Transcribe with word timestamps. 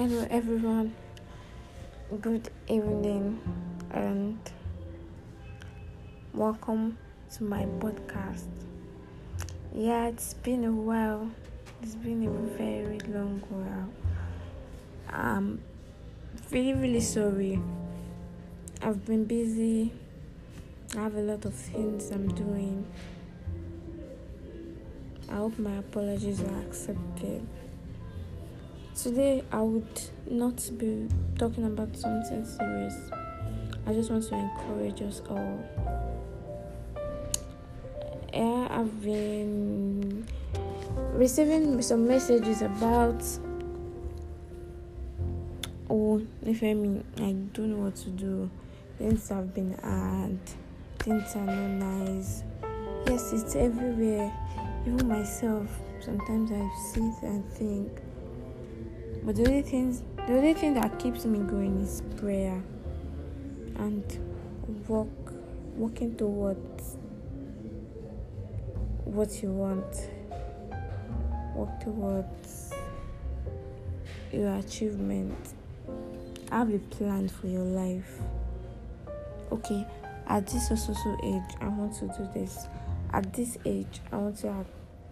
Hello, 0.00 0.26
everyone. 0.30 0.94
Good 2.22 2.48
evening, 2.68 3.38
and 3.90 4.38
welcome 6.32 6.96
to 7.34 7.44
my 7.44 7.66
podcast. 7.80 8.48
Yeah, 9.74 10.06
it's 10.06 10.32
been 10.32 10.64
a 10.64 10.72
while. 10.72 11.30
It's 11.82 11.96
been 11.96 12.26
a 12.26 12.30
very 12.56 12.98
long 13.12 13.42
while. 13.50 13.90
I'm 15.10 15.60
really, 16.50 16.72
really 16.72 17.00
sorry. 17.02 17.60
I've 18.80 19.04
been 19.04 19.26
busy. 19.26 19.92
I 20.96 21.00
have 21.00 21.16
a 21.16 21.20
lot 21.20 21.44
of 21.44 21.52
things 21.52 22.10
I'm 22.10 22.28
doing. 22.28 22.86
I 25.28 25.34
hope 25.34 25.58
my 25.58 25.76
apologies 25.76 26.40
are 26.40 26.60
accepted. 26.62 27.46
Today, 29.02 29.42
I 29.50 29.62
would 29.62 30.02
not 30.28 30.56
be 30.76 31.08
talking 31.38 31.64
about 31.64 31.96
something 31.96 32.44
serious. 32.44 33.10
I 33.86 33.94
just 33.94 34.10
want 34.10 34.24
to 34.24 34.34
encourage 34.34 35.00
us 35.00 35.22
all. 35.26 35.64
Yeah, 38.34 38.68
I've 38.70 39.00
been 39.00 40.28
receiving 41.14 41.80
some 41.80 42.06
messages 42.06 42.60
about 42.60 43.24
oh 45.88 46.20
if 46.44 46.62
I 46.62 46.74
mean 46.74 47.02
I 47.16 47.32
don't 47.54 47.70
know 47.70 47.84
what 47.84 47.96
to 47.96 48.10
do. 48.10 48.50
Things 48.98 49.30
have 49.30 49.54
been 49.54 49.78
hard, 49.82 50.38
things 50.98 51.34
are 51.36 51.46
not 51.46 52.04
nice. 52.04 52.42
Yes, 53.06 53.32
it's 53.32 53.56
everywhere. 53.56 54.30
Even 54.86 55.08
myself, 55.08 55.70
sometimes 56.00 56.52
I 56.52 56.68
sit 56.92 57.22
and 57.22 57.50
think 57.52 58.02
but 59.22 59.36
the 59.36 59.46
only 59.46 59.62
things 59.62 60.02
the 60.26 60.36
only 60.36 60.54
thing 60.54 60.74
that 60.74 60.98
keeps 60.98 61.24
me 61.24 61.38
going 61.38 61.80
is 61.80 62.02
prayer 62.16 62.62
and 63.76 64.18
work 64.88 65.08
working 65.76 66.14
towards 66.16 66.96
what 69.04 69.42
you 69.42 69.50
want. 69.50 70.08
Work 71.54 71.80
towards 71.80 72.72
your 74.32 74.54
achievement. 74.56 75.54
Have 76.52 76.72
a 76.72 76.78
plan 76.78 77.28
for 77.28 77.48
your 77.48 77.64
life. 77.64 78.20
Okay, 79.50 79.86
at 80.28 80.46
this 80.46 80.68
so 80.68 81.18
age 81.24 81.56
I 81.60 81.68
want 81.68 81.94
to 81.94 82.06
do 82.06 82.28
this. 82.32 82.68
At 83.12 83.32
this 83.32 83.58
age 83.64 84.00
I 84.12 84.16
want 84.16 84.36
to 84.38 84.64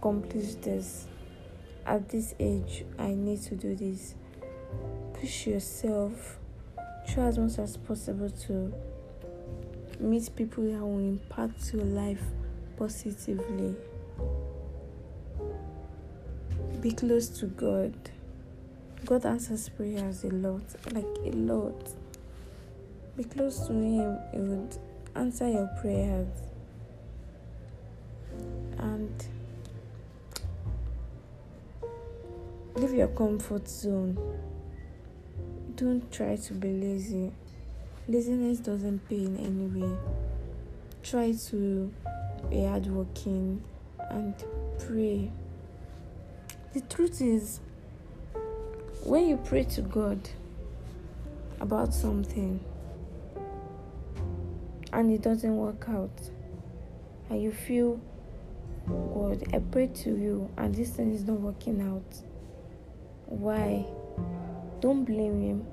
accomplish 0.00 0.54
this 0.56 1.06
at 1.86 2.08
this 2.08 2.34
age, 2.38 2.84
I 2.98 3.08
need 3.08 3.42
to 3.42 3.56
do 3.56 3.74
this. 3.74 4.14
Push 5.14 5.46
yourself. 5.46 6.38
Try 7.06 7.26
as 7.26 7.38
much 7.38 7.58
as 7.58 7.76
possible 7.76 8.30
to 8.30 8.72
meet 10.00 10.34
people 10.34 10.64
that 10.64 10.80
will 10.80 10.98
impact 10.98 11.72
your 11.72 11.84
life 11.84 12.22
positively. 12.76 13.76
Be 16.80 16.92
close 16.92 17.28
to 17.40 17.46
God. 17.46 17.94
God 19.04 19.26
answers 19.26 19.68
prayers 19.68 20.24
a 20.24 20.28
lot, 20.28 20.62
like 20.92 21.04
a 21.24 21.30
lot. 21.36 21.90
Be 23.16 23.24
close 23.24 23.66
to 23.66 23.72
Him, 23.72 24.18
He 24.32 24.38
would 24.38 24.76
answer 25.14 25.48
your 25.48 25.68
prayers. 25.80 26.28
And 28.78 29.26
leave 32.76 32.94
your 32.94 33.08
comfort 33.08 33.68
zone. 33.68 34.18
Don't 35.76 36.10
try 36.10 36.36
to 36.36 36.54
be 36.54 36.68
lazy. 36.68 37.32
Laziness 38.08 38.58
doesn't 38.58 39.08
pay 39.08 39.24
in 39.24 39.36
any 39.38 39.66
way. 39.66 39.96
Try 41.02 41.32
to 41.50 41.92
be 42.50 42.64
hardworking 42.64 43.62
and 44.10 44.34
pray. 44.78 45.30
The 46.72 46.80
truth 46.82 47.20
is, 47.20 47.60
when 49.04 49.28
you 49.28 49.36
pray 49.36 49.64
to 49.64 49.82
God 49.82 50.28
about 51.60 51.94
something 51.94 52.58
and 54.92 55.12
it 55.12 55.22
doesn't 55.22 55.56
work 55.56 55.84
out, 55.88 56.30
and 57.30 57.42
you 57.42 57.52
feel, 57.52 58.00
God, 58.86 59.44
I 59.54 59.58
pray 59.58 59.86
to 59.86 60.10
you 60.10 60.50
and 60.56 60.74
this 60.74 60.90
thing 60.90 61.12
is 61.12 61.24
not 61.24 61.40
working 61.40 61.80
out 61.80 62.33
why? 63.26 63.86
Don't 64.80 65.04
blame 65.04 65.40
him. 65.40 65.66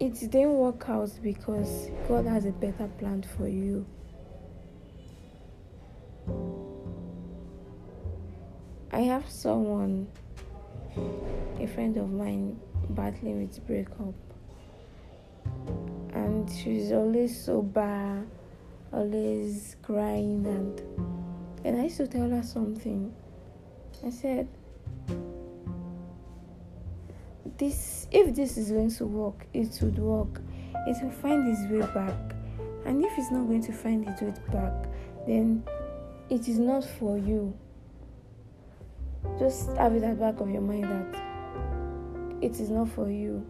It 0.00 0.14
didn't 0.30 0.54
work 0.54 0.84
out 0.88 1.10
because 1.22 1.90
God 2.08 2.26
has 2.26 2.44
a 2.44 2.50
better 2.50 2.88
plan 2.98 3.22
for 3.36 3.48
you. 3.48 3.86
I 8.92 9.00
have 9.00 9.28
someone, 9.28 10.08
a 11.58 11.66
friend 11.66 11.96
of 11.96 12.10
mine, 12.10 12.60
battling 12.90 13.40
with 13.40 13.66
breakup. 13.66 14.14
And 16.12 16.50
she's 16.50 16.92
always 16.92 17.44
sober, 17.44 18.26
always 18.92 19.76
crying 19.82 20.46
and 20.46 20.80
and 21.64 21.80
I 21.80 21.84
used 21.84 21.98
to 21.98 22.08
tell 22.08 22.28
her 22.28 22.42
something. 22.42 23.14
I 24.04 24.10
said, 24.10 24.48
this 27.62 28.08
if 28.10 28.34
this 28.34 28.56
is 28.56 28.72
going 28.72 28.90
to 28.90 29.06
work 29.06 29.46
it 29.54 29.78
would 29.80 29.98
work. 29.98 30.40
It 30.86 30.96
will 31.00 31.12
find 31.12 31.46
its 31.46 31.60
way 31.70 31.86
back. 31.94 32.34
And 32.84 33.04
if 33.04 33.12
it's 33.16 33.30
not 33.30 33.46
going 33.46 33.62
to 33.62 33.72
find 33.72 34.08
its 34.08 34.20
way 34.20 34.34
back 34.50 34.88
then 35.26 35.62
it 36.28 36.48
is 36.48 36.58
not 36.58 36.84
for 36.84 37.16
you. 37.16 37.56
Just 39.38 39.76
have 39.76 39.94
it 39.94 40.02
at 40.02 40.18
back 40.18 40.40
of 40.40 40.50
your 40.50 40.60
mind 40.60 40.84
that 40.84 42.42
it 42.42 42.58
is 42.58 42.70
not 42.70 42.88
for 42.88 43.08
you. 43.08 43.46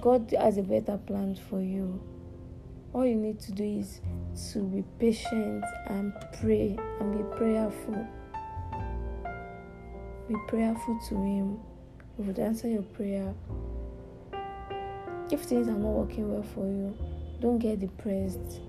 God 0.00 0.34
has 0.36 0.58
a 0.58 0.62
better 0.62 0.98
plan 0.98 1.36
for 1.48 1.60
you. 1.60 2.02
All 2.92 3.06
you 3.06 3.14
need 3.14 3.38
to 3.40 3.52
do 3.52 3.62
is 3.62 4.00
to 4.52 4.58
be 4.64 4.82
patient 4.98 5.64
and 5.86 6.12
pray 6.40 6.76
and 6.98 7.16
be 7.16 7.36
prayerful. 7.36 8.08
Be 10.28 10.34
prayerful 10.48 10.98
to 11.08 11.14
him 11.14 11.60
he 12.16 12.22
would 12.22 12.38
answer 12.38 12.68
your 12.68 12.82
prayer. 12.82 13.34
If 15.30 15.42
things 15.42 15.68
are 15.68 15.72
not 15.72 15.88
working 15.88 16.32
well 16.32 16.42
for 16.42 16.66
you, 16.66 16.96
don't 17.40 17.58
get 17.58 17.80
depressed. 17.80 18.60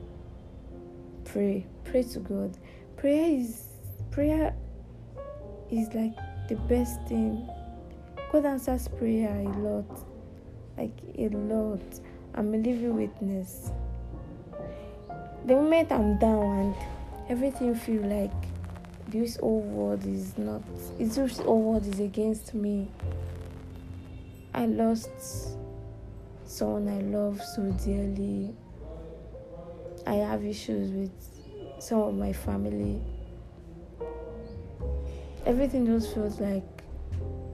Pray. 1.26 1.66
Pray 1.86 2.04
to 2.04 2.20
God. 2.20 2.58
Prayer 2.98 3.32
is 3.40 3.64
prayer 4.12 4.54
is 5.72 5.88
like 5.94 6.16
the 6.50 6.56
best 6.68 7.02
thing. 7.04 7.48
God 8.32 8.46
answers 8.46 8.88
prayer 8.88 9.34
a 9.34 9.50
lot. 9.60 10.00
Like 10.78 10.98
a 11.18 11.30
lot. 11.30 11.82
I'm 12.34 12.54
a 12.54 12.58
living 12.58 12.96
witness. 12.96 13.72
The 15.46 15.56
moment 15.56 15.92
I'm 15.92 16.18
down 16.18 16.60
and 16.60 16.76
everything 17.30 17.74
feel 17.76 18.02
like 18.02 18.32
this 19.08 19.38
whole 19.38 19.62
world 19.62 20.06
is 20.06 20.38
not 20.38 20.62
this 20.98 21.38
whole 21.38 21.62
world 21.62 21.88
is 21.88 22.02
against 22.02 22.54
me 22.54 22.90
I 24.58 24.66
lost 24.66 25.12
someone 26.48 26.88
I 26.90 26.98
love 27.16 27.40
so 27.44 27.62
dearly. 27.86 28.56
I 30.08 30.16
have 30.16 30.44
issues 30.44 30.90
with 30.90 31.12
some 31.80 32.00
of 32.00 32.16
my 32.16 32.34
family. 32.34 33.00
Everything 35.46 35.86
just 35.86 36.12
felt 36.16 36.42
like 36.42 36.66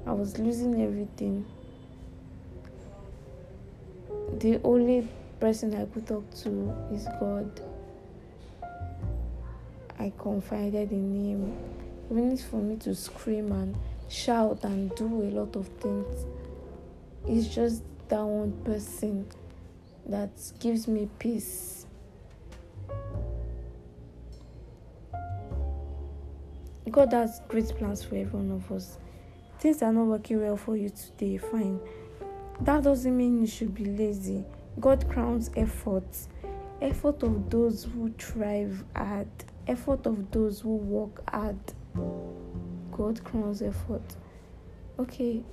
I 0.08 0.14
was 0.14 0.40
losing 0.40 0.82
everything. 0.82 1.46
The 4.40 4.62
only 4.64 5.06
person 5.42 5.76
I 5.76 5.84
could 5.88 6.08
talk 6.08 6.24
to 6.44 6.74
is 6.90 7.06
God. 7.20 7.60
I 10.00 10.14
confided 10.18 10.94
in 10.94 11.26
Him. 11.26 11.58
Even 12.10 12.38
for 12.38 12.62
me 12.62 12.78
to 12.78 12.96
scream 12.96 13.52
and 13.52 13.76
shout 14.08 14.64
and 14.64 14.96
do 14.96 15.06
a 15.06 15.32
lot 15.32 15.54
of 15.58 15.68
things 15.82 16.26
it's 17.28 17.48
just 17.48 17.84
that 18.10 18.24
one 18.24 18.52
person 18.64 19.26
that 20.08 20.30
gives 20.60 20.88
me 20.88 21.10
peace. 21.20 21.86
God 26.92 27.12
has 27.14 27.42
great 27.48 27.70
plans 27.70 28.04
for 28.04 28.16
every 28.16 28.40
one 28.40 28.52
of 28.52 28.72
us. 28.72 28.98
Things 29.60 29.82
are 29.82 29.92
not 29.92 30.06
working 30.06 30.42
well 30.42 30.58
for 30.58 30.78
you 30.78 30.90
today, 30.90 31.38
fine. 31.38 31.80
That 32.62 32.84
doesn't 32.84 33.16
mean 33.16 33.40
you 33.40 33.48
should 33.48 33.74
be 33.74 33.86
lazy. 33.86 34.46
God 34.80 35.10
crowns 35.10 35.50
efforts. 35.56 36.28
Effort 36.82 37.24
of 37.24 37.50
those 37.50 37.86
who 37.86 38.12
thrive 38.20 38.84
hard. 38.96 39.28
Effort 39.68 40.06
of 40.06 40.30
those 40.32 40.60
who 40.60 40.76
work 40.76 41.28
hard. 41.30 41.58
God 42.92 43.24
crowns 43.24 43.62
effort. 43.62 44.16
Okay, 45.00 45.44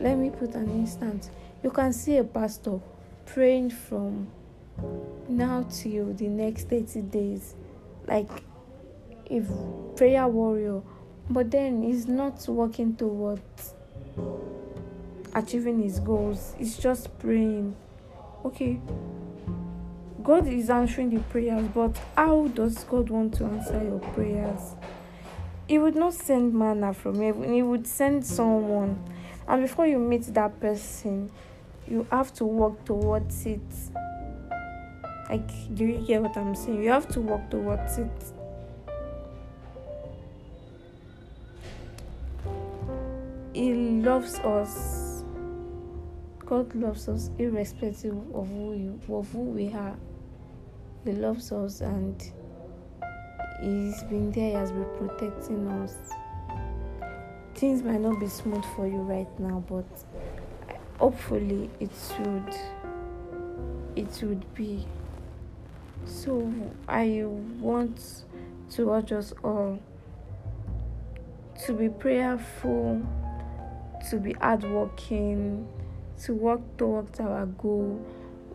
let 0.00 0.16
me 0.16 0.30
put 0.30 0.54
an 0.54 0.70
instance. 0.70 1.30
You 1.62 1.70
can 1.70 1.92
see 1.92 2.18
a 2.18 2.24
pastor 2.24 2.80
praying 3.26 3.70
from 3.70 4.28
now 5.28 5.66
till 5.70 6.12
the 6.12 6.28
next 6.28 6.68
30 6.68 7.02
days, 7.02 7.54
like 8.06 8.28
if 9.26 9.44
prayer 9.96 10.28
warrior, 10.28 10.82
but 11.30 11.50
then 11.50 11.82
he's 11.82 12.06
not 12.06 12.46
working 12.48 12.94
towards 12.96 13.74
achieving 15.34 15.82
his 15.82 16.00
goals, 16.00 16.54
he's 16.58 16.76
just 16.76 17.16
praying. 17.18 17.74
Okay, 18.44 18.80
God 20.22 20.46
is 20.46 20.70
answering 20.70 21.10
the 21.10 21.20
prayers, 21.20 21.66
but 21.74 21.98
how 22.16 22.48
does 22.48 22.84
God 22.84 23.10
want 23.10 23.34
to 23.34 23.44
answer 23.44 23.82
your 23.82 23.98
prayers? 23.98 24.74
He 25.68 25.78
would 25.78 25.96
not 25.96 26.14
send 26.14 26.54
manna 26.54 26.92
from 26.92 27.20
heaven, 27.20 27.52
He 27.52 27.62
would 27.62 27.86
send 27.86 28.24
someone. 28.24 29.02
And 29.46 29.62
before 29.62 29.86
you 29.86 29.98
meet 29.98 30.22
that 30.34 30.58
person, 30.60 31.30
you 31.86 32.06
have 32.10 32.32
to 32.34 32.44
work 32.44 32.84
towards 32.84 33.46
it. 33.46 33.60
Like, 35.28 35.74
do 35.74 35.84
you 35.84 36.04
get 36.06 36.22
what 36.22 36.36
I'm 36.36 36.54
saying? 36.54 36.82
You 36.82 36.90
have 36.90 37.08
to 37.08 37.20
work 37.20 37.50
towards 37.50 37.98
it. 37.98 38.32
He 43.52 43.72
loves 43.72 44.38
us. 44.40 45.24
God 46.44 46.74
loves 46.74 47.08
us 47.08 47.30
irrespective 47.38 48.16
of 48.34 48.48
who 48.48 48.74
you, 48.74 49.00
of 49.14 49.30
who 49.32 49.40
we 49.40 49.72
are. 49.72 49.96
He 51.04 51.12
loves 51.12 51.52
us 51.52 51.80
and 51.80 52.20
He's 53.60 54.02
been 54.04 54.30
there, 54.32 54.48
He 54.48 54.54
has 54.54 54.72
been 54.72 54.86
protecting 54.98 55.68
us. 55.68 55.94
Things 57.64 57.82
might 57.82 58.02
not 58.02 58.20
be 58.20 58.28
smooth 58.28 58.62
for 58.76 58.86
you 58.86 58.98
right 58.98 59.40
now, 59.40 59.64
but 59.66 59.86
hopefully 60.98 61.70
it 61.80 61.88
should 62.14 62.54
it 63.96 64.22
would 64.22 64.54
be. 64.54 64.86
So 66.04 66.52
I 66.86 67.22
want 67.24 68.24
to 68.72 68.90
urge 68.90 69.12
us 69.12 69.32
all 69.42 69.78
to 71.64 71.72
be 71.72 71.88
prayerful, 71.88 73.00
to 74.10 74.16
be 74.18 74.34
hardworking, 74.34 75.66
to 76.24 76.34
work 76.34 76.60
towards 76.76 77.18
our 77.18 77.46
goal. 77.46 78.04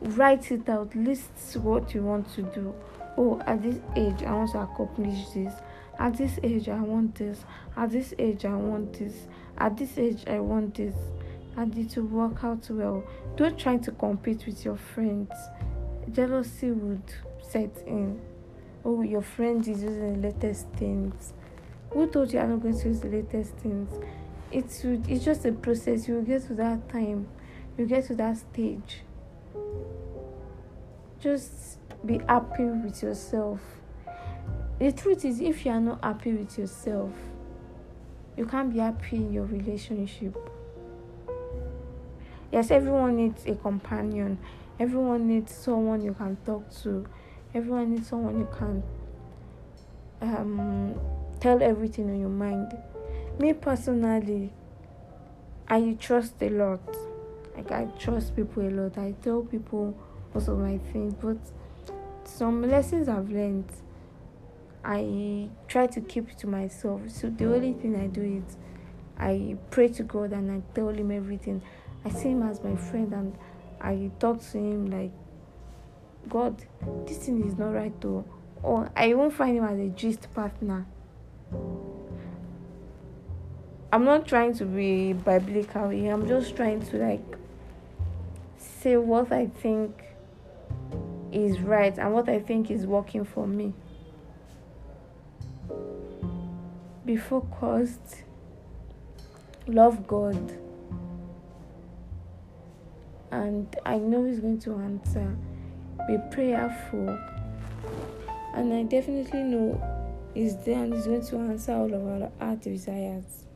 Write 0.01 0.51
it 0.51 0.69
out, 0.69 0.95
list 0.95 1.31
what 1.55 1.95
you 1.95 2.03
want 2.03 2.31
to 2.35 2.43
do. 2.43 2.75
Oh, 3.17 3.41
at 3.47 3.63
this 3.63 3.77
age, 3.95 4.21
I 4.21 4.35
want 4.35 4.51
to 4.51 4.59
accomplish 4.59 5.29
this. 5.33 5.53
At 5.99 6.17
this 6.17 6.39
age, 6.41 6.69
I 6.69 6.79
want 6.79 7.15
this. 7.15 7.43
At 7.75 7.91
this 7.91 8.13
age, 8.17 8.45
I 8.45 8.55
want 8.55 8.97
this. 8.97 9.27
At 9.57 9.75
this 9.75 9.97
age, 9.97 10.23
I 10.27 10.39
want 10.39 10.75
this. 10.75 10.95
And 11.57 11.77
it 11.77 11.97
will 11.97 12.05
work 12.05 12.41
out 12.41 12.65
well. 12.69 13.03
Don't 13.35 13.59
try 13.59 13.75
to 13.77 13.91
compete 13.91 14.45
with 14.45 14.63
your 14.63 14.77
friends. 14.77 15.31
Jealousy 16.09 16.71
would 16.71 17.03
set 17.41 17.83
in. 17.85 18.21
Oh, 18.85 19.01
your 19.01 19.21
friend 19.21 19.59
is 19.67 19.83
using 19.83 20.21
the 20.21 20.29
latest 20.29 20.69
things. 20.77 21.33
Who 21.91 22.07
told 22.07 22.31
you 22.31 22.39
I'm 22.39 22.51
not 22.51 22.61
going 22.61 22.79
to 22.79 22.87
use 22.87 23.01
the 23.01 23.09
latest 23.09 23.55
things? 23.57 23.89
It's 24.51 24.83
it's 24.85 25.25
just 25.25 25.45
a 25.45 25.51
process. 25.51 26.07
You 26.07 26.21
get 26.21 26.47
to 26.47 26.53
that 26.55 26.87
time. 26.87 27.27
You 27.77 27.85
get 27.85 28.05
to 28.07 28.15
that 28.15 28.37
stage. 28.37 29.01
Just 31.19 31.79
be 32.05 32.19
happy 32.27 32.63
with 32.63 33.03
yourself. 33.03 33.59
The 34.79 34.93
truth 34.93 35.25
is, 35.25 35.41
if 35.41 35.65
you 35.65 35.71
are 35.71 35.79
not 35.81 36.01
happy 36.03 36.31
with 36.31 36.57
yourself, 36.57 37.11
you 38.37 38.45
can't 38.45 38.71
be 38.71 38.79
happy 38.79 39.17
in 39.17 39.33
your 39.33 39.43
relationship. 39.43 40.37
Yes, 42.51 42.71
everyone 42.71 43.17
needs 43.17 43.45
a 43.45 43.55
companion. 43.55 44.37
Everyone 44.79 45.27
needs 45.27 45.53
someone 45.53 46.01
you 46.01 46.13
can 46.13 46.37
talk 46.45 46.63
to. 46.83 47.05
Everyone 47.53 47.91
needs 47.93 48.07
someone 48.07 48.39
you 48.39 48.47
can 48.57 48.81
um, 50.21 50.95
tell 51.41 51.61
everything 51.61 52.09
on 52.09 52.19
your 52.19 52.29
mind. 52.29 52.77
Me 53.37 53.51
personally, 53.51 54.53
I 55.67 55.97
trust 55.99 56.41
a 56.41 56.49
lot. 56.49 56.81
Like 57.57 57.71
I 57.71 57.85
trust 57.99 58.35
people 58.35 58.63
a 58.63 58.71
lot. 58.71 58.97
I 58.97 59.13
tell 59.21 59.41
people 59.41 59.93
most 60.33 60.47
of 60.47 60.57
my 60.57 60.77
things, 60.93 61.13
but 61.15 61.37
some 62.23 62.61
lessons 62.61 63.09
I've 63.09 63.29
learned, 63.29 63.69
I 64.83 65.49
try 65.67 65.87
to 65.87 66.01
keep 66.01 66.35
to 66.37 66.47
myself. 66.47 67.01
So 67.09 67.29
the 67.29 67.53
only 67.53 67.73
thing 67.73 67.95
I 67.95 68.07
do 68.07 68.21
is 68.21 68.57
I 69.17 69.57
pray 69.71 69.89
to 69.89 70.03
God 70.03 70.31
and 70.31 70.51
I 70.51 70.61
tell 70.73 70.89
Him 70.89 71.11
everything. 71.11 71.61
I 72.05 72.09
see 72.09 72.29
Him 72.29 72.43
as 72.43 72.63
my 72.63 72.75
friend 72.75 73.13
and 73.13 73.37
I 73.81 74.11
talk 74.19 74.41
to 74.51 74.57
Him 74.57 74.89
like, 74.89 75.11
God, 76.29 76.63
this 77.05 77.17
thing 77.17 77.45
is 77.45 77.57
not 77.57 77.73
right 77.73 77.99
though. 78.01 78.25
Or 78.63 78.89
I 78.95 79.13
won't 79.13 79.33
find 79.33 79.57
Him 79.57 79.65
as 79.65 79.79
a 79.79 79.89
gist 79.89 80.33
partner. 80.33 80.85
I'm 83.91 84.05
not 84.05 84.27
trying 84.27 84.53
to 84.55 84.65
be 84.65 85.13
biblical 85.13 85.89
here. 85.89 86.13
I'm 86.13 86.27
just 86.27 86.55
trying 86.55 86.85
to 86.87 86.97
like 86.97 87.37
say 88.57 88.97
what 88.97 89.31
I 89.31 89.47
think 89.47 90.03
is 91.31 91.59
right 91.59 91.97
and 91.97 92.13
what 92.13 92.29
I 92.29 92.39
think 92.39 92.71
is 92.71 92.85
working 92.85 93.25
for 93.25 93.47
me. 93.47 93.73
Be 97.09 97.17
focused, 97.17 98.21
love 99.65 100.05
God, 100.05 100.55
and 103.31 103.75
I 103.83 103.97
know 103.97 104.25
He's 104.25 104.39
going 104.39 104.59
to 104.59 104.75
answer. 104.75 105.35
Be 106.07 106.17
prayerful, 106.29 107.17
and 108.53 108.71
I 108.71 108.83
definitely 108.83 109.41
know 109.41 109.81
He's 110.35 110.55
there 110.57 110.83
and 110.83 110.93
He's 110.93 111.07
going 111.07 111.25
to 111.25 111.37
answer 111.37 111.73
all 111.73 111.91
of 111.91 112.05
our 112.05 112.31
heart 112.37 112.61
desires. 112.61 113.47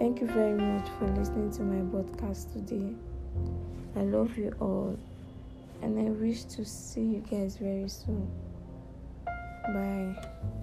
Thank 0.00 0.22
you 0.22 0.26
very 0.26 0.60
much 0.60 0.88
for 0.98 1.06
listening 1.10 1.52
to 1.52 1.62
my 1.62 2.02
podcast 2.02 2.52
today. 2.52 2.92
I 3.94 4.00
love 4.00 4.36
you 4.36 4.52
all 4.58 4.98
and 5.80 5.96
I 5.96 6.10
wish 6.10 6.42
to 6.56 6.64
see 6.64 7.02
you 7.02 7.24
guys 7.30 7.56
very 7.56 7.88
soon. 7.88 8.28
Bye. 9.26 10.59